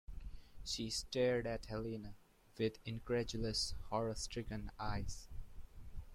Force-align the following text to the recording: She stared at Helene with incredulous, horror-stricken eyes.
She 0.65 0.89
stared 0.89 1.45
at 1.45 1.67
Helene 1.67 2.15
with 2.57 2.79
incredulous, 2.85 3.75
horror-stricken 3.91 4.71
eyes. 4.79 5.27